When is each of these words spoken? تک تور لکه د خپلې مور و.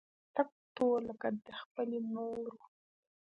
تک 0.35 0.49
تور 0.75 0.97
لکه 1.07 1.27
د 1.45 1.47
خپلې 1.61 1.97
مور 2.13 2.37
و. 2.51 2.57